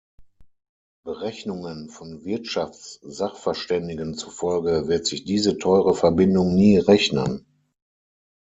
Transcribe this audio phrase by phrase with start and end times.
[1.05, 7.45] Berechnungen von Wirtschaftssachverständigen zufolge wird sich diese teure Verbindung nie rechnen.